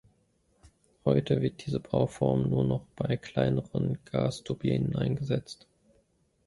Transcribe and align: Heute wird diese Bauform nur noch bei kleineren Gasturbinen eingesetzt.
Heute 1.05 1.41
wird 1.43 1.63
diese 1.63 1.79
Bauform 1.79 2.49
nur 2.49 2.63
noch 2.63 2.87
bei 2.95 3.17
kleineren 3.17 3.99
Gasturbinen 4.05 4.95
eingesetzt. 4.95 5.67